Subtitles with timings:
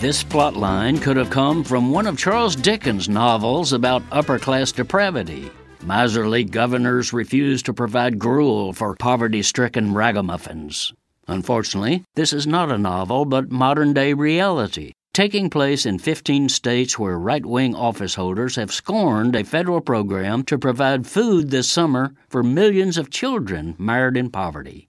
[0.00, 5.50] This plotline could have come from one of Charles Dickens' novels about upper class depravity.
[5.82, 10.92] Miserly governors refuse to provide gruel for poverty stricken ragamuffins.
[11.26, 16.98] Unfortunately, this is not a novel, but modern day reality, taking place in 15 states
[16.98, 22.12] where right wing office holders have scorned a federal program to provide food this summer
[22.28, 24.88] for millions of children mired in poverty.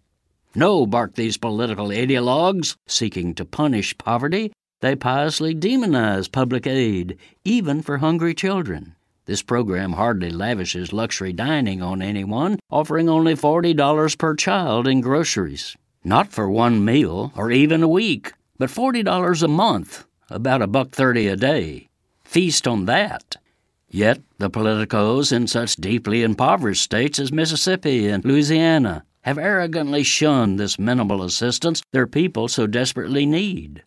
[0.55, 4.51] No, bark these political ideologues seeking to punish poverty.
[4.81, 8.95] They piously demonize public aid, even for hungry children.
[9.25, 15.75] This program hardly lavishes luxury dining on anyone, offering only $40 per child in groceries.
[16.03, 20.91] Not for one meal or even a week, but $40 a month, about a buck
[20.91, 21.87] 30 a day.
[22.23, 23.37] Feast on that.
[23.89, 30.59] Yet the politicos in such deeply impoverished states as Mississippi and Louisiana have arrogantly shunned
[30.59, 33.83] this minimal assistance their people so desperately need.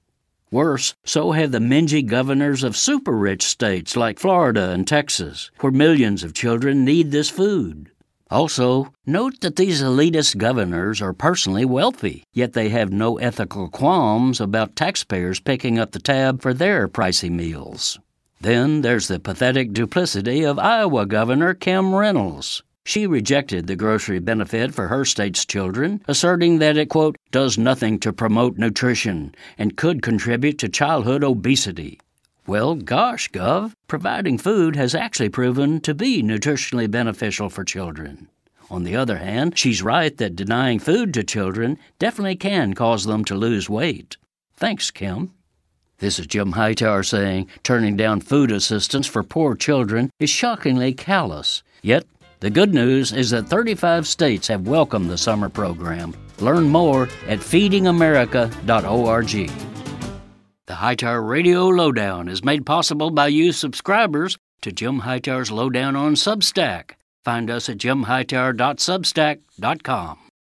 [0.51, 5.71] Worse, so have the mingy governors of super rich states like Florida and Texas, where
[5.71, 7.91] millions of children need this food.
[8.31, 14.41] Also, note that these elitist governors are personally wealthy, yet they have no ethical qualms
[14.41, 17.99] about taxpayers picking up the tab for their pricey meals.
[18.41, 22.63] Then there's the pathetic duplicity of Iowa Governor Kim Reynolds.
[22.89, 28.01] She rejected the grocery benefit for her state's children, asserting that it, quote, does nothing
[28.01, 32.01] to promote nutrition and could contribute to childhood obesity.
[32.47, 38.29] Well, gosh, Gov, providing food has actually proven to be nutritionally beneficial for children.
[38.71, 43.23] On the other hand, she's right that denying food to children definitely can cause them
[43.27, 44.17] to lose weight.
[44.57, 45.35] Thanks, Kim.
[45.99, 51.63] This is Jim Hightower saying turning down food assistance for poor children is shockingly callous.
[51.83, 52.07] Yet
[52.41, 56.15] the good news is that 35 states have welcomed the summer program.
[56.39, 59.51] Learn more at feedingamerica.org.
[60.67, 66.15] The Hightower Radio Lowdown is made possible by you subscribers to Jim Hightower's Lowdown on
[66.15, 66.91] Substack.
[67.25, 70.28] Find us at jimhightower.substack.com.